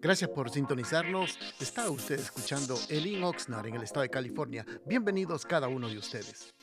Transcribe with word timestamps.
Gracias 0.00 0.30
por 0.30 0.50
sintonizarnos. 0.50 1.38
Está 1.60 1.90
usted 1.90 2.18
escuchando 2.18 2.78
Elin 2.88 3.22
Oxnard 3.24 3.66
en 3.66 3.74
el 3.76 3.82
estado 3.82 4.02
de 4.02 4.10
California. 4.10 4.66
Bienvenidos 4.86 5.44
cada 5.46 5.68
uno 5.68 5.88
de 5.88 5.98
ustedes. 5.98 6.54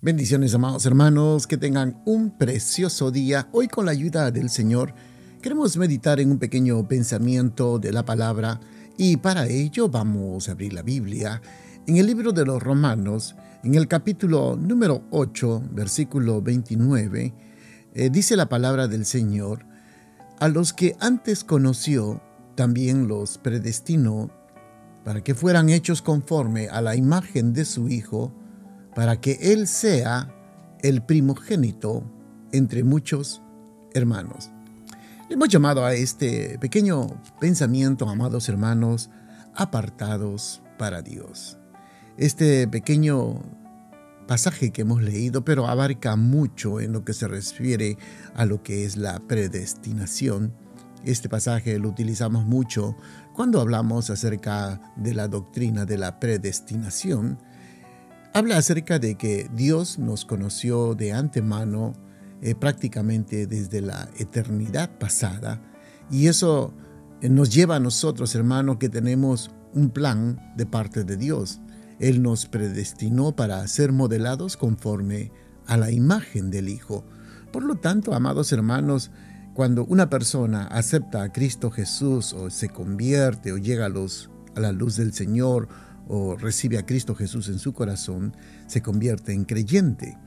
Bendiciones, 0.00 0.54
amados 0.54 0.86
hermanos, 0.86 1.46
que 1.46 1.56
tengan 1.56 2.02
un 2.06 2.36
precioso 2.38 3.10
día. 3.10 3.48
Hoy 3.52 3.68
con 3.68 3.86
la 3.86 3.92
ayuda 3.92 4.30
del 4.30 4.50
Señor 4.50 4.94
queremos 5.42 5.76
meditar 5.76 6.20
en 6.20 6.30
un 6.30 6.38
pequeño 6.38 6.86
pensamiento 6.86 7.78
de 7.78 7.92
la 7.92 8.04
palabra 8.04 8.60
y 8.96 9.16
para 9.16 9.46
ello 9.46 9.88
vamos 9.88 10.48
a 10.48 10.52
abrir 10.52 10.72
la 10.72 10.82
Biblia 10.82 11.42
en 11.86 11.98
el 11.98 12.06
libro 12.06 12.32
de 12.32 12.44
los 12.44 12.62
Romanos, 12.62 13.36
en 13.62 13.74
el 13.74 13.86
capítulo 13.86 14.56
número 14.56 15.04
8, 15.10 15.64
versículo 15.70 16.42
29, 16.42 17.34
eh, 17.94 18.10
dice 18.10 18.36
la 18.36 18.48
palabra 18.48 18.88
del 18.88 19.04
Señor, 19.04 19.65
a 20.38 20.48
los 20.48 20.72
que 20.72 20.96
antes 21.00 21.44
conoció, 21.44 22.20
también 22.54 23.08
los 23.08 23.38
predestinó 23.38 24.30
para 25.04 25.22
que 25.22 25.34
fueran 25.34 25.68
hechos 25.68 26.02
conforme 26.02 26.68
a 26.68 26.80
la 26.80 26.96
imagen 26.96 27.52
de 27.52 27.64
su 27.64 27.88
Hijo, 27.88 28.32
para 28.94 29.20
que 29.20 29.38
Él 29.40 29.68
sea 29.68 30.34
el 30.80 31.02
primogénito 31.02 32.02
entre 32.50 32.82
muchos 32.82 33.40
hermanos. 33.94 34.50
hemos 35.30 35.48
llamado 35.48 35.84
a 35.84 35.94
este 35.94 36.58
pequeño 36.58 37.22
pensamiento, 37.38 38.08
amados 38.08 38.48
hermanos, 38.48 39.10
apartados 39.54 40.60
para 40.76 41.02
Dios. 41.02 41.56
Este 42.16 42.66
pequeño 42.66 43.42
pasaje 44.26 44.70
que 44.70 44.82
hemos 44.82 45.02
leído, 45.02 45.44
pero 45.44 45.66
abarca 45.66 46.16
mucho 46.16 46.80
en 46.80 46.92
lo 46.92 47.04
que 47.04 47.12
se 47.12 47.28
refiere 47.28 47.96
a 48.34 48.44
lo 48.44 48.62
que 48.62 48.84
es 48.84 48.96
la 48.96 49.20
predestinación. 49.20 50.52
Este 51.04 51.28
pasaje 51.28 51.78
lo 51.78 51.88
utilizamos 51.88 52.44
mucho 52.44 52.96
cuando 53.34 53.60
hablamos 53.60 54.10
acerca 54.10 54.80
de 54.96 55.14
la 55.14 55.28
doctrina 55.28 55.84
de 55.84 55.98
la 55.98 56.18
predestinación. 56.18 57.38
Habla 58.34 58.58
acerca 58.58 58.98
de 58.98 59.14
que 59.14 59.48
Dios 59.54 59.98
nos 59.98 60.24
conoció 60.24 60.94
de 60.94 61.12
antemano 61.12 61.94
eh, 62.42 62.54
prácticamente 62.54 63.46
desde 63.46 63.80
la 63.80 64.08
eternidad 64.18 64.98
pasada 64.98 65.62
y 66.10 66.26
eso 66.26 66.74
eh, 67.20 67.28
nos 67.28 67.50
lleva 67.50 67.76
a 67.76 67.80
nosotros, 67.80 68.34
hermanos, 68.34 68.76
que 68.78 68.88
tenemos 68.88 69.50
un 69.74 69.90
plan 69.90 70.52
de 70.56 70.66
parte 70.66 71.04
de 71.04 71.16
Dios. 71.16 71.60
Él 71.98 72.22
nos 72.22 72.46
predestinó 72.46 73.34
para 73.34 73.66
ser 73.68 73.92
modelados 73.92 74.56
conforme 74.56 75.32
a 75.66 75.76
la 75.76 75.90
imagen 75.90 76.50
del 76.50 76.68
Hijo. 76.68 77.04
Por 77.52 77.64
lo 77.64 77.76
tanto, 77.76 78.14
amados 78.14 78.52
hermanos, 78.52 79.10
cuando 79.54 79.84
una 79.86 80.10
persona 80.10 80.66
acepta 80.66 81.22
a 81.22 81.32
Cristo 81.32 81.70
Jesús 81.70 82.32
o 82.34 82.50
se 82.50 82.68
convierte 82.68 83.52
o 83.52 83.56
llega 83.56 83.86
a, 83.86 83.88
a 83.88 84.60
la 84.60 84.72
luz 84.72 84.96
del 84.96 85.14
Señor 85.14 85.68
o 86.08 86.36
recibe 86.36 86.78
a 86.78 86.84
Cristo 86.86 87.14
Jesús 87.14 87.48
en 87.48 87.58
su 87.58 87.72
corazón, 87.72 88.36
se 88.66 88.82
convierte 88.82 89.32
en 89.32 89.44
creyente. 89.44 90.18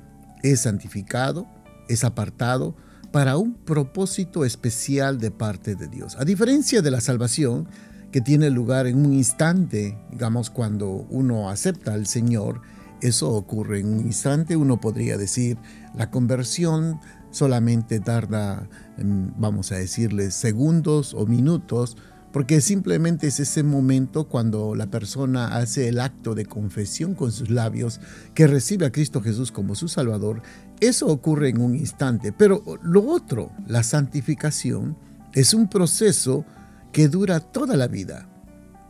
Es 0.41 0.61
santificado, 0.61 1.47
es 1.87 2.03
apartado 2.03 2.75
para 3.11 3.37
un 3.37 3.53
propósito 3.53 4.45
especial 4.45 5.19
de 5.19 5.31
parte 5.31 5.75
de 5.75 5.87
Dios. 5.87 6.15
A 6.19 6.25
diferencia 6.25 6.81
de 6.81 6.91
la 6.91 7.01
salvación, 7.01 7.67
que 8.11 8.21
tiene 8.21 8.49
lugar 8.49 8.87
en 8.87 9.05
un 9.05 9.13
instante, 9.13 9.97
digamos, 10.11 10.49
cuando 10.49 11.07
uno 11.09 11.49
acepta 11.49 11.93
al 11.93 12.07
Señor, 12.07 12.61
eso 13.01 13.31
ocurre 13.31 13.79
en 13.79 13.93
un 13.93 13.99
instante, 14.01 14.55
uno 14.55 14.79
podría 14.81 15.17
decir, 15.17 15.57
la 15.95 16.09
conversión 16.09 16.99
solamente 17.31 17.99
tarda, 17.99 18.67
mm, 18.97 19.39
vamos 19.39 19.71
a 19.71 19.75
decirle, 19.75 20.31
segundos 20.31 21.13
o 21.13 21.25
minutos, 21.25 21.97
porque 22.31 22.61
simplemente 22.61 23.27
es 23.27 23.39
ese 23.39 23.63
momento 23.63 24.27
cuando 24.27 24.75
la 24.75 24.87
persona 24.87 25.57
hace 25.57 25.87
el 25.87 25.99
acto 25.99 26.35
de 26.35 26.45
confesión 26.45 27.15
con 27.15 27.31
sus 27.31 27.49
labios, 27.49 28.01
que 28.33 28.47
recibe 28.47 28.85
a 28.85 28.91
Cristo 28.91 29.21
Jesús 29.21 29.51
como 29.51 29.75
su 29.75 29.87
Salvador, 29.87 30.41
eso 30.79 31.07
ocurre 31.07 31.49
en 31.49 31.61
un 31.61 31.75
instante. 31.75 32.31
Pero 32.31 32.63
lo 32.83 33.03
otro, 33.07 33.51
la 33.67 33.83
santificación, 33.83 34.95
es 35.33 35.53
un 35.53 35.69
proceso 35.69 36.45
que 36.91 37.07
dura 37.07 37.39
toda 37.39 37.77
la 37.77 37.87
vida. 37.87 38.27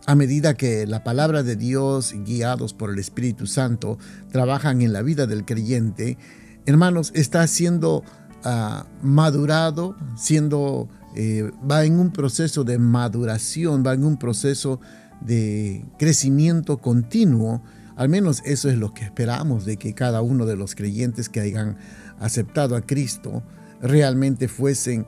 A 0.05 0.15
medida 0.15 0.55
que 0.55 0.87
la 0.87 1.03
palabra 1.03 1.43
de 1.43 1.55
Dios, 1.55 2.15
guiados 2.25 2.73
por 2.73 2.89
el 2.89 2.99
Espíritu 2.99 3.45
Santo, 3.45 3.97
trabajan 4.31 4.81
en 4.81 4.93
la 4.93 5.01
vida 5.01 5.27
del 5.27 5.45
creyente, 5.45 6.17
hermanos, 6.65 7.11
está 7.13 7.45
siendo 7.45 8.03
ah, 8.43 8.87
madurado, 9.03 9.95
siendo, 10.17 10.89
eh, 11.15 11.51
va 11.69 11.85
en 11.85 11.99
un 11.99 12.11
proceso 12.11 12.63
de 12.63 12.79
maduración, 12.79 13.83
va 13.85 13.93
en 13.93 14.03
un 14.03 14.17
proceso 14.17 14.79
de 15.21 15.85
crecimiento 15.99 16.77
continuo. 16.77 17.61
Al 17.95 18.09
menos 18.09 18.41
eso 18.45 18.69
es 18.69 18.77
lo 18.77 18.93
que 18.93 19.03
esperamos 19.03 19.65
de 19.65 19.77
que 19.77 19.93
cada 19.93 20.21
uno 20.21 20.45
de 20.45 20.55
los 20.55 20.73
creyentes 20.73 21.29
que 21.29 21.41
hayan 21.41 21.77
aceptado 22.19 22.75
a 22.75 22.81
Cristo 22.81 23.43
realmente 23.81 24.47
fuesen 24.47 25.05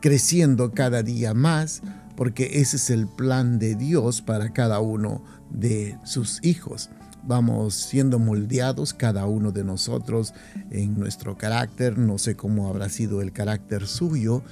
creciendo 0.00 0.72
cada 0.72 1.02
día 1.02 1.32
más 1.32 1.80
porque 2.16 2.60
ese 2.60 2.76
es 2.76 2.90
el 2.90 3.06
plan 3.06 3.58
de 3.58 3.74
Dios 3.74 4.22
para 4.22 4.52
cada 4.52 4.80
uno 4.80 5.22
de 5.50 5.98
sus 6.04 6.42
hijos. 6.44 6.90
Vamos 7.24 7.74
siendo 7.74 8.18
moldeados 8.18 8.94
cada 8.94 9.26
uno 9.26 9.52
de 9.52 9.62
nosotros 9.62 10.34
en 10.70 10.98
nuestro 10.98 11.38
carácter, 11.38 11.96
no 11.96 12.18
sé 12.18 12.34
cómo 12.34 12.68
habrá 12.68 12.88
sido 12.88 13.22
el 13.22 13.32
carácter 13.32 13.86
suyo, 13.86 14.42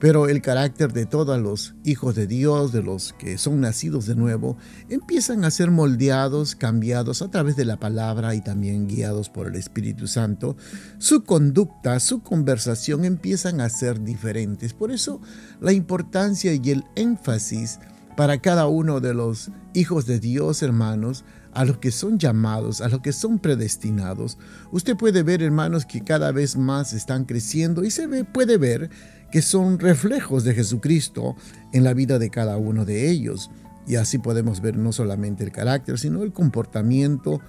pero 0.00 0.28
el 0.28 0.42
carácter 0.42 0.92
de 0.92 1.06
todos 1.06 1.40
los 1.40 1.74
hijos 1.84 2.14
de 2.14 2.26
Dios, 2.26 2.72
de 2.72 2.82
los 2.82 3.12
que 3.14 3.38
son 3.38 3.60
nacidos 3.60 4.06
de 4.06 4.14
nuevo, 4.14 4.56
empiezan 4.88 5.44
a 5.44 5.50
ser 5.50 5.70
moldeados, 5.70 6.56
cambiados 6.56 7.22
a 7.22 7.30
través 7.30 7.56
de 7.56 7.64
la 7.64 7.78
palabra 7.78 8.34
y 8.34 8.40
también 8.40 8.86
guiados 8.86 9.30
por 9.30 9.46
el 9.46 9.54
Espíritu 9.56 10.06
Santo. 10.06 10.56
Su 10.98 11.24
conducta, 11.24 12.00
su 12.00 12.22
conversación 12.22 13.04
empiezan 13.04 13.60
a 13.60 13.68
ser 13.68 14.02
diferentes. 14.02 14.74
Por 14.74 14.90
eso 14.90 15.20
la 15.60 15.72
importancia 15.72 16.52
y 16.52 16.70
el 16.70 16.84
énfasis 16.96 17.78
para 18.16 18.38
cada 18.38 18.66
uno 18.66 19.00
de 19.00 19.14
los 19.14 19.50
hijos 19.74 20.06
de 20.06 20.20
Dios, 20.20 20.62
hermanos, 20.62 21.24
a 21.54 21.64
los 21.64 21.78
que 21.78 21.90
son 21.90 22.18
llamados, 22.18 22.80
a 22.80 22.88
los 22.88 23.00
que 23.00 23.12
son 23.12 23.38
predestinados. 23.38 24.38
Usted 24.72 24.96
puede 24.96 25.22
ver, 25.22 25.42
hermanos, 25.42 25.86
que 25.86 26.02
cada 26.02 26.32
vez 26.32 26.56
más 26.56 26.92
están 26.92 27.24
creciendo 27.24 27.84
y 27.84 27.90
se 27.90 28.06
ve, 28.06 28.24
puede 28.24 28.58
ver 28.58 28.90
que 29.30 29.42
son 29.42 29.78
reflejos 29.78 30.44
de 30.44 30.54
Jesucristo 30.54 31.36
en 31.72 31.84
la 31.84 31.94
vida 31.94 32.18
de 32.18 32.30
cada 32.30 32.56
uno 32.56 32.84
de 32.84 33.10
ellos. 33.10 33.50
Y 33.86 33.96
así 33.96 34.18
podemos 34.18 34.60
ver 34.60 34.76
no 34.76 34.92
solamente 34.92 35.44
el 35.44 35.52
carácter, 35.52 35.98
sino 35.98 36.22
el 36.22 36.32
comportamiento, 36.32 37.40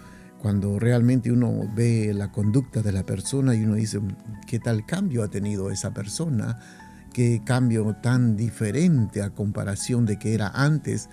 cuando 0.42 0.80
realmente 0.80 1.32
uno 1.32 1.72
ve 1.76 2.14
la 2.14 2.32
conducta 2.32 2.82
de 2.82 2.92
la 2.92 3.04
persona 3.04 3.56
y 3.56 3.64
uno 3.64 3.76
dice, 3.76 4.00
¿qué 4.46 4.60
tal 4.60 4.86
cambio 4.86 5.24
ha 5.24 5.28
tenido 5.30 5.72
esa 5.72 5.92
persona? 5.94 6.60
¿Qué 7.14 7.42
cambio 7.44 7.96
tan 8.04 8.36
diferente 8.36 9.24
a 9.24 9.30
comparación 9.30 10.06
de 10.06 10.20
que 10.20 10.34
era 10.34 10.50
antes? 10.50 11.10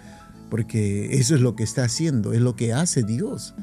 Porque 0.53 1.17
eso 1.19 1.35
es 1.35 1.41
lo 1.41 1.57
que 1.57 1.63
está 1.63 1.85
haciendo, 1.85 2.35
es 2.35 2.43
lo 2.43 2.57
que 2.57 2.75
hace 2.75 3.05
Dios. 3.05 3.55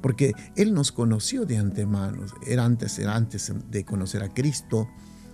Porque 0.00 0.32
Él 0.54 0.74
nos 0.74 0.92
conoció 0.92 1.44
de 1.44 1.58
antemano, 1.58 2.24
era 2.46 2.64
antes, 2.64 3.00
era 3.00 3.16
antes 3.16 3.52
de 3.68 3.84
conocer 3.84 4.22
a 4.22 4.32
Cristo, 4.32 4.86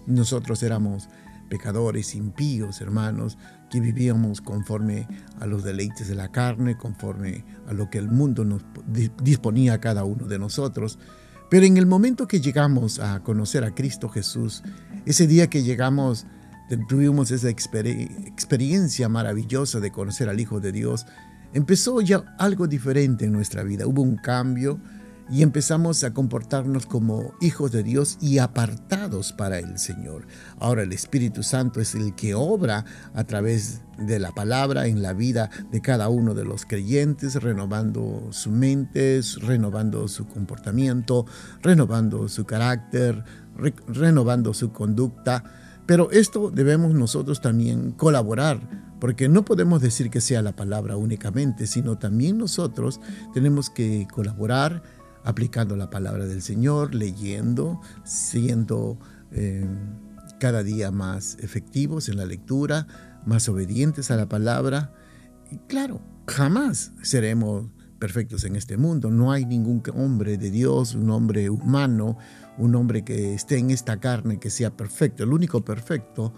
nosotros 0.07 0.63
éramos 0.63 1.11
pecadores, 1.51 2.15
impíos, 2.15 2.81
hermanos, 2.81 3.37
que 3.71 3.79
vivíamos 3.79 4.41
conforme 4.41 5.07
a 5.39 5.45
los 5.45 5.65
deleites 5.65 6.09
de 6.09 6.15
la 6.15 6.33
carne, 6.33 6.79
conforme 6.79 7.45
a 7.67 7.75
lo 7.75 7.91
que 7.91 7.99
el 7.99 8.09
mundo 8.09 8.47
nos 8.47 8.65
disponía 9.23 9.75
a 9.75 9.81
cada 9.83 10.05
uno 10.05 10.27
de 10.29 10.39
nosotros. 10.39 10.99
Pero 11.51 11.67
en 11.67 11.77
el 11.77 11.85
momento 11.85 12.27
que 12.27 12.41
llegamos 12.41 13.01
a 13.01 13.23
conocer 13.23 13.65
a 13.65 13.75
Cristo 13.75 14.09
Jesús, 14.09 14.63
ese 15.05 15.27
día 15.27 15.51
que 15.51 15.63
llegamos, 15.63 16.27
tuvimos 16.77 17.31
esa 17.31 17.49
experiencia 17.49 19.09
maravillosa 19.09 19.81
de 19.81 19.91
conocer 19.91 20.29
al 20.29 20.41
Hijo 20.41 20.61
de 20.61 20.73
Dios, 20.73 21.07
empezó 21.53 22.01
ya 22.01 22.25
algo 22.39 22.67
diferente 22.67 23.25
en 23.25 23.33
nuestra 23.33 23.63
vida. 23.63 23.87
Hubo 23.87 24.03
un 24.03 24.17
cambio, 24.17 24.81
y 25.31 25.43
empezamos 25.43 26.05
a 26.05 26.13
comportarnos 26.13 26.85
como 26.87 27.33
hijos 27.41 27.73
de 27.73 27.83
Dios 27.83 28.19
y 28.21 28.39
apartados 28.39 29.33
para 29.33 29.59
el 29.59 29.79
Señor. 29.79 30.27
Ahora 30.59 30.83
el 30.83 30.93
Espíritu 30.93 31.43
Santo 31.43 31.81
es 31.81 31.95
el 31.95 32.15
que 32.15 32.35
obra 32.35 32.85
a 33.15 33.25
través 33.25 33.81
de 33.99 34.19
la 34.19 34.33
palabra 34.33 34.87
en 34.87 35.01
la 35.01 35.13
vida 35.13 35.49
de 35.71 35.81
cada 35.81 36.09
uno 36.09 36.35
de 36.35 36.45
los 36.45 36.67
creyentes, 36.67 37.37
renovando 37.37 38.29
su 38.31 38.51
mente, 38.51 39.21
renovando 39.41 40.07
su 40.09 40.27
comportamiento, 40.27 41.25
renovando 41.63 42.29
su 42.29 42.45
carácter, 42.45 43.25
renovando 43.89 44.53
su 44.53 44.73
conducta. 44.73 45.45
Pero 45.87 46.11
esto 46.11 46.51
debemos 46.51 46.95
nosotros 46.95 47.41
también 47.41 47.93
colaborar 47.93 48.93
porque 49.03 49.29
no 49.29 49.45
podemos 49.45 49.83
decir 49.83 50.11
que 50.11 50.21
sea 50.21 50.43
la 50.43 50.55
palabra 50.55 50.97
únicamente, 50.97 51.67
sino 51.67 51.99
también 51.99 52.39
nosotros 52.39 53.01
tenemos 53.35 53.69
que 53.69 54.07
colaborar, 54.13 54.85
aplicando 55.25 55.75
la 55.75 55.91
palabra 55.91 56.27
del 56.27 56.41
Señor, 56.41 56.95
leyendo, 56.95 57.81
siendo, 58.05 59.01
eh, 59.33 59.67
cada 60.39 60.63
día 60.63 60.93
más 60.93 61.37
efectivos 61.41 62.09
en 62.09 62.17
la 62.17 62.27
lectura, 62.27 62.87
más 63.27 63.49
obedientes 63.49 64.13
a 64.13 64.17
la 64.17 64.29
palabra. 64.29 64.95
Y 65.51 65.57
claro, 65.67 66.01
jamás 66.29 66.93
seremos 67.03 67.67
perfectos 68.03 68.43
en 68.43 68.57
este 68.57 68.77
mundo. 68.77 69.13
No 69.13 69.31
hay 69.31 69.47
ningún 69.47 69.81
hombre 69.95 70.37
de 70.37 70.51
Dios, 70.51 70.97
un 70.97 71.09
hombre 71.11 71.51
humano, 71.51 72.19
un 72.59 72.75
hombre 72.75 73.05
que 73.05 73.33
esté 73.33 73.59
en 73.59 73.71
esta 73.71 74.01
carne 74.01 74.41
que 74.41 74.51
sea 74.51 74.77
perfecto. 74.77 75.23
El 75.23 75.33
único 75.33 75.65
perfecto 75.65 76.35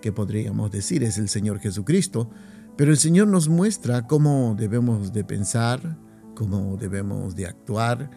que 0.00 0.12
podríamos 0.12 0.70
decir 0.70 1.02
es 1.02 1.18
el 1.18 1.28
Señor 1.28 1.58
Jesucristo. 1.58 2.30
Pero 2.76 2.92
el 2.92 2.98
Señor 2.98 3.26
nos 3.26 3.48
muestra 3.48 4.06
cómo 4.06 4.54
debemos 4.56 5.12
de 5.12 5.24
pensar, 5.24 5.98
cómo 6.36 6.76
debemos 6.76 7.34
de 7.34 7.46
actuar, 7.46 8.08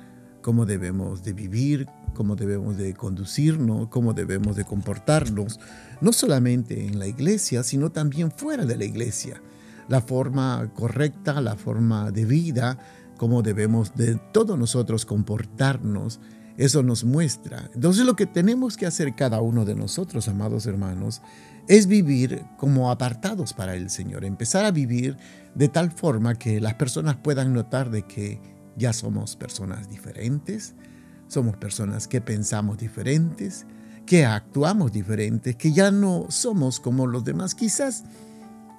cómo 0.43 0.67
debemos 0.67 1.23
de 1.23 1.33
vivir, 1.33 1.87
cómo 2.13 2.35
debemos 2.35 2.77
de 2.77 2.93
conducirnos, 2.93 3.87
cómo 3.87 4.13
debemos 4.13 4.55
de 4.55 4.63
comportarnos, 4.63 5.59
no 6.01 6.13
solamente 6.13 6.85
en 6.85 6.99
la 6.99 7.07
iglesia, 7.07 7.63
sino 7.63 7.91
también 7.91 8.29
fuera 8.29 8.63
de 8.63 8.77
la 8.77 8.85
iglesia. 8.85 9.41
La 9.91 9.99
forma 9.99 10.71
correcta, 10.73 11.41
la 11.41 11.57
forma 11.57 12.11
de 12.11 12.23
vida, 12.23 12.77
cómo 13.17 13.41
debemos 13.41 13.93
de 13.93 14.15
todos 14.31 14.57
nosotros 14.57 15.05
comportarnos, 15.05 16.21
eso 16.55 16.81
nos 16.81 17.03
muestra. 17.03 17.69
Entonces 17.73 18.05
lo 18.05 18.15
que 18.15 18.25
tenemos 18.25 18.77
que 18.77 18.85
hacer 18.85 19.15
cada 19.15 19.41
uno 19.41 19.65
de 19.65 19.75
nosotros, 19.75 20.29
amados 20.29 20.65
hermanos, 20.65 21.21
es 21.67 21.87
vivir 21.87 22.45
como 22.57 22.89
apartados 22.89 23.51
para 23.51 23.75
el 23.75 23.89
Señor, 23.89 24.23
empezar 24.23 24.63
a 24.63 24.71
vivir 24.71 25.17
de 25.55 25.67
tal 25.67 25.91
forma 25.91 26.35
que 26.35 26.61
las 26.61 26.75
personas 26.75 27.17
puedan 27.17 27.51
notar 27.51 27.91
de 27.91 28.03
que 28.03 28.39
ya 28.77 28.93
somos 28.93 29.35
personas 29.35 29.89
diferentes, 29.89 30.73
somos 31.27 31.57
personas 31.57 32.07
que 32.07 32.21
pensamos 32.21 32.77
diferentes, 32.77 33.65
que 34.05 34.25
actuamos 34.25 34.93
diferentes, 34.93 35.57
que 35.57 35.73
ya 35.73 35.91
no 35.91 36.27
somos 36.29 36.79
como 36.79 37.07
los 37.07 37.25
demás. 37.25 37.55
Quizás 37.55 38.05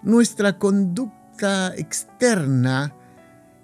nuestra 0.02 0.58
conducta 0.58 1.74
externa 1.76 2.94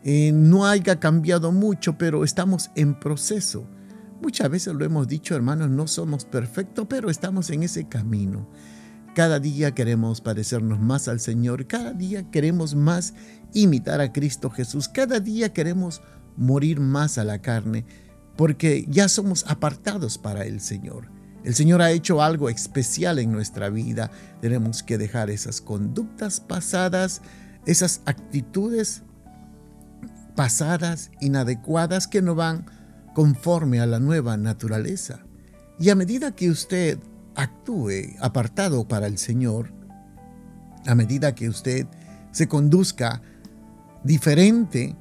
eh, 0.04 0.32
no 0.32 0.66
haya 0.66 1.00
cambiado 1.00 1.52
mucho, 1.52 1.98
pero 1.98 2.24
estamos 2.24 2.70
en 2.74 2.98
proceso. 2.98 3.66
Muchas 4.22 4.50
veces 4.50 4.74
lo 4.74 4.84
hemos 4.84 5.06
dicho, 5.06 5.34
hermanos, 5.34 5.70
no 5.70 5.86
somos 5.86 6.24
perfectos, 6.24 6.86
pero 6.88 7.10
estamos 7.10 7.50
en 7.50 7.62
ese 7.62 7.88
camino. 7.88 8.48
Cada 9.14 9.40
día 9.40 9.74
queremos 9.74 10.20
parecernos 10.20 10.80
más 10.80 11.08
al 11.08 11.20
Señor, 11.20 11.66
cada 11.66 11.92
día 11.92 12.30
queremos 12.30 12.74
más 12.74 13.14
imitar 13.52 14.00
a 14.00 14.12
Cristo 14.12 14.50
Jesús, 14.50 14.88
cada 14.88 15.18
día 15.18 15.52
queremos 15.52 16.02
morir 16.36 16.78
más 16.78 17.18
a 17.18 17.24
la 17.24 17.40
carne, 17.40 17.84
porque 18.36 18.86
ya 18.88 19.08
somos 19.08 19.44
apartados 19.48 20.18
para 20.18 20.44
el 20.44 20.60
Señor. 20.60 21.17
El 21.44 21.54
Señor 21.54 21.82
ha 21.82 21.90
hecho 21.90 22.22
algo 22.22 22.48
especial 22.48 23.18
en 23.18 23.32
nuestra 23.32 23.70
vida. 23.70 24.10
Tenemos 24.40 24.82
que 24.82 24.98
dejar 24.98 25.30
esas 25.30 25.60
conductas 25.60 26.40
pasadas, 26.40 27.22
esas 27.66 28.02
actitudes 28.06 29.02
pasadas, 30.34 31.10
inadecuadas, 31.20 32.06
que 32.06 32.22
no 32.22 32.34
van 32.34 32.66
conforme 33.14 33.80
a 33.80 33.86
la 33.86 33.98
nueva 33.98 34.36
naturaleza. 34.36 35.20
Y 35.80 35.90
a 35.90 35.94
medida 35.94 36.34
que 36.34 36.50
usted 36.50 36.98
actúe 37.34 38.16
apartado 38.20 38.86
para 38.88 39.06
el 39.06 39.18
Señor, 39.18 39.72
a 40.86 40.94
medida 40.94 41.34
que 41.34 41.48
usted 41.48 41.86
se 42.32 42.48
conduzca 42.48 43.22
diferente, 44.04 44.96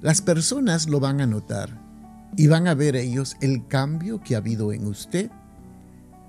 las 0.00 0.22
personas 0.22 0.88
lo 0.88 1.00
van 1.00 1.20
a 1.20 1.26
notar 1.26 1.80
y 2.36 2.46
van 2.46 2.68
a 2.68 2.74
ver 2.74 2.94
ellos 2.96 3.36
el 3.40 3.66
cambio 3.66 4.20
que 4.20 4.34
ha 4.34 4.38
habido 4.38 4.72
en 4.72 4.86
usted. 4.86 5.30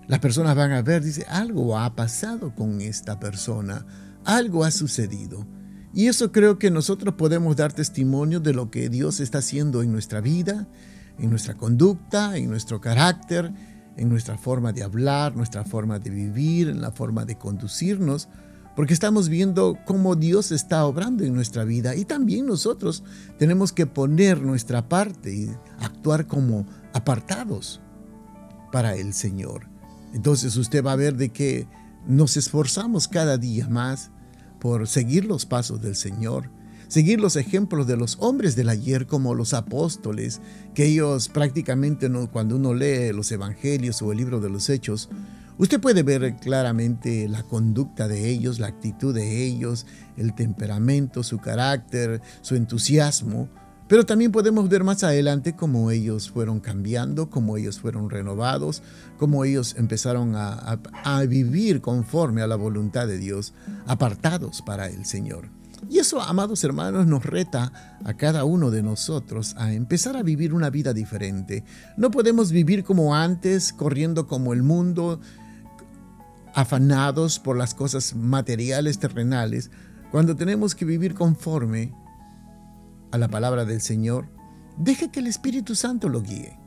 Las 0.09 0.17
personas 0.17 0.55
van 0.55 0.71
a 0.71 0.81
ver, 0.81 1.03
dice, 1.03 1.23
algo 1.29 1.77
ha 1.77 1.95
pasado 1.95 2.55
con 2.55 2.81
esta 2.81 3.19
persona, 3.19 3.85
algo 4.25 4.63
ha 4.63 4.71
sucedido. 4.71 5.45
Y 5.93 6.07
eso 6.07 6.31
creo 6.31 6.57
que 6.57 6.71
nosotros 6.71 7.13
podemos 7.13 7.55
dar 7.55 7.73
testimonio 7.73 8.39
de 8.39 8.53
lo 8.53 8.71
que 8.71 8.89
Dios 8.89 9.19
está 9.19 9.37
haciendo 9.37 9.83
en 9.83 9.91
nuestra 9.91 10.19
vida, 10.19 10.67
en 11.19 11.29
nuestra 11.29 11.53
conducta, 11.53 12.37
en 12.37 12.49
nuestro 12.49 12.81
carácter, 12.81 13.53
en 13.97 14.09
nuestra 14.09 14.35
forma 14.39 14.73
de 14.73 14.81
hablar, 14.81 15.35
nuestra 15.35 15.63
forma 15.63 15.99
de 15.99 16.09
vivir, 16.09 16.69
en 16.69 16.81
la 16.81 16.89
forma 16.89 17.23
de 17.25 17.37
conducirnos, 17.37 18.29
porque 18.75 18.95
estamos 18.95 19.29
viendo 19.29 19.77
cómo 19.85 20.15
Dios 20.15 20.51
está 20.51 20.85
obrando 20.85 21.23
en 21.23 21.35
nuestra 21.35 21.65
vida 21.65 21.95
y 21.95 22.05
también 22.05 22.47
nosotros 22.47 23.03
tenemos 23.37 23.71
que 23.73 23.85
poner 23.85 24.41
nuestra 24.41 24.89
parte 24.89 25.35
y 25.35 25.51
actuar 25.81 26.25
como 26.25 26.65
apartados 26.93 27.79
para 28.71 28.95
el 28.95 29.13
Señor. 29.13 29.69
Entonces 30.13 30.55
usted 30.57 30.83
va 30.83 30.93
a 30.93 30.97
ver 30.97 31.15
de 31.15 31.29
que 31.29 31.67
nos 32.07 32.37
esforzamos 32.37 33.07
cada 33.07 33.37
día 33.37 33.67
más 33.67 34.11
por 34.59 34.87
seguir 34.87 35.25
los 35.25 35.45
pasos 35.45 35.81
del 35.81 35.95
Señor, 35.95 36.49
seguir 36.87 37.19
los 37.21 37.35
ejemplos 37.35 37.87
de 37.87 37.97
los 37.97 38.17
hombres 38.19 38.55
del 38.55 38.69
ayer 38.69 39.05
como 39.05 39.35
los 39.35 39.53
apóstoles, 39.53 40.41
que 40.73 40.85
ellos 40.85 41.29
prácticamente 41.29 42.09
cuando 42.31 42.55
uno 42.55 42.73
lee 42.73 43.13
los 43.13 43.31
evangelios 43.31 44.01
o 44.01 44.11
el 44.11 44.17
libro 44.17 44.39
de 44.39 44.49
los 44.49 44.69
hechos, 44.69 45.09
usted 45.57 45.79
puede 45.79 46.03
ver 46.03 46.37
claramente 46.37 47.29
la 47.29 47.43
conducta 47.43 48.07
de 48.07 48.29
ellos, 48.29 48.59
la 48.59 48.67
actitud 48.67 49.13
de 49.13 49.45
ellos, 49.45 49.85
el 50.17 50.33
temperamento, 50.33 51.23
su 51.23 51.37
carácter, 51.37 52.21
su 52.41 52.55
entusiasmo, 52.55 53.49
pero 53.89 54.05
también 54.05 54.31
podemos 54.31 54.69
ver 54.69 54.83
más 54.83 55.03
adelante 55.03 55.55
cómo 55.55 55.89
ellos 55.89 56.29
fueron 56.29 56.59
cambiando, 56.59 57.31
cómo 57.31 57.57
ellos 57.57 57.79
fueron 57.79 58.11
renovados, 58.11 58.83
cómo 59.17 59.43
ellos 59.43 59.75
empezaron 59.79 60.35
a, 60.35 60.79
vivir 61.27 61.81
conforme 61.81 62.43
a 62.43 62.47
la 62.47 62.55
voluntad 62.55 63.07
de 63.07 63.17
Dios, 63.17 63.53
apartados 63.87 64.61
para 64.61 64.87
el 64.87 65.05
Señor. 65.05 65.49
Y 65.89 65.97
eso, 65.97 66.21
amados 66.21 66.63
hermanos, 66.63 67.07
nos 67.07 67.25
reta 67.25 67.97
a 68.05 68.13
cada 68.13 68.43
uno 68.43 68.69
de 68.69 68.83
nosotros 68.83 69.55
a 69.57 69.73
empezar 69.73 70.15
a 70.15 70.23
vivir 70.23 70.53
una 70.53 70.69
vida 70.69 70.93
diferente. 70.93 71.63
No 71.97 72.11
podemos 72.11 72.51
vivir 72.51 72.83
como 72.83 73.15
antes, 73.15 73.73
corriendo 73.73 74.27
como 74.27 74.53
el 74.53 74.61
mundo, 74.61 75.19
afanados 76.53 77.39
por 77.39 77.57
las 77.57 77.73
cosas 77.73 78.15
materiales, 78.15 78.99
terrenales, 78.99 79.71
cuando 80.11 80.35
tenemos 80.35 80.75
que 80.75 80.85
vivir 80.85 81.15
conforme 81.15 81.91
a 83.11 83.17
la 83.17 83.27
palabra 83.27 83.65
del 83.65 83.81
Señor. 83.81 84.29
Deje 84.77 85.11
que 85.11 85.19
el 85.19 85.27
Espíritu 85.27 85.75
Santo 85.75 86.09
lo 86.09 86.21
guíe. 86.21 86.57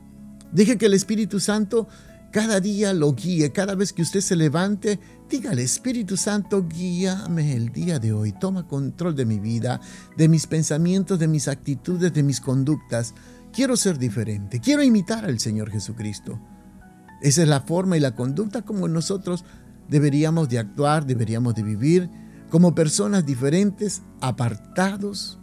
Deje 0.51 0.77
que 0.77 0.85
el 0.85 0.93
Espíritu 0.93 1.39
Santo 1.39 1.87
cada 2.33 2.59
día 2.59 2.93
lo 2.93 3.13
guíe, 3.13 3.51
cada 3.51 3.75
vez 3.75 3.93
que 3.93 4.01
usted 4.01 4.19
se 4.19 4.35
levante, 4.35 4.99
dígale, 5.29 5.61
Espíritu 5.61 6.17
Santo, 6.17 6.67
guíame 6.67 7.55
el 7.55 7.71
día 7.71 7.99
de 7.99 8.11
hoy, 8.11 8.31
toma 8.31 8.67
control 8.67 9.15
de 9.15 9.25
mi 9.25 9.37
vida, 9.37 9.79
de 10.17 10.27
mis 10.27 10.47
pensamientos, 10.47 11.19
de 11.19 11.27
mis 11.27 11.47
actitudes, 11.47 12.11
de 12.11 12.23
mis 12.23 12.41
conductas. 12.41 13.13
Quiero 13.51 13.77
ser 13.77 13.99
diferente, 13.99 14.59
quiero 14.59 14.81
imitar 14.81 15.25
al 15.25 15.39
Señor 15.39 15.69
Jesucristo. 15.69 16.39
Esa 17.21 17.43
es 17.43 17.47
la 17.47 17.61
forma 17.61 17.97
y 17.97 17.99
la 17.99 18.15
conducta 18.15 18.63
como 18.63 18.87
nosotros 18.87 19.45
deberíamos 19.87 20.49
de 20.49 20.57
actuar, 20.57 21.05
deberíamos 21.05 21.53
de 21.53 21.61
vivir 21.61 22.09
como 22.49 22.73
personas 22.73 23.27
diferentes, 23.27 24.01
apartados 24.21 25.39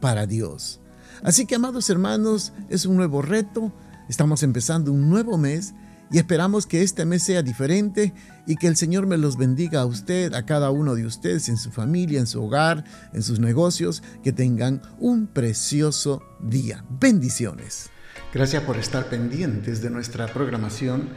para 0.00 0.26
Dios. 0.26 0.80
Así 1.22 1.46
que, 1.46 1.54
amados 1.54 1.88
hermanos, 1.90 2.52
es 2.68 2.86
un 2.86 2.96
nuevo 2.96 3.22
reto, 3.22 3.72
estamos 4.08 4.42
empezando 4.42 4.92
un 4.92 5.08
nuevo 5.08 5.38
mes 5.38 5.74
y 6.10 6.18
esperamos 6.18 6.66
que 6.66 6.82
este 6.82 7.04
mes 7.04 7.22
sea 7.22 7.42
diferente 7.42 8.12
y 8.46 8.56
que 8.56 8.68
el 8.68 8.76
Señor 8.76 9.06
me 9.06 9.16
los 9.16 9.36
bendiga 9.36 9.80
a 9.80 9.86
usted, 9.86 10.34
a 10.34 10.46
cada 10.46 10.70
uno 10.70 10.94
de 10.94 11.04
ustedes, 11.04 11.48
en 11.48 11.56
su 11.56 11.70
familia, 11.70 12.20
en 12.20 12.26
su 12.26 12.42
hogar, 12.44 12.84
en 13.12 13.22
sus 13.22 13.40
negocios, 13.40 14.02
que 14.22 14.32
tengan 14.32 14.82
un 14.98 15.26
precioso 15.26 16.22
día. 16.40 16.84
Bendiciones. 16.88 17.90
Gracias 18.32 18.62
por 18.62 18.76
estar 18.76 19.08
pendientes 19.08 19.82
de 19.82 19.90
nuestra 19.90 20.26
programación 20.26 21.08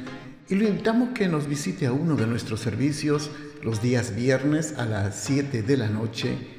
y 0.48 0.56
lo 0.56 0.68
invitamos 0.68 1.10
que 1.10 1.28
nos 1.28 1.48
visite 1.48 1.86
a 1.86 1.92
uno 1.92 2.16
de 2.16 2.26
nuestros 2.26 2.60
servicios 2.62 3.30
los 3.62 3.82
días 3.82 4.16
viernes 4.16 4.74
a 4.78 4.86
las 4.86 5.16
7 5.16 5.62
de 5.62 5.78
la 5.78 5.90
noche 5.90 6.59